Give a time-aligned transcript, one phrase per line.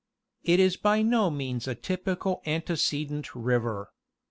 [0.43, 3.91] It is by no means a typical antecedent river.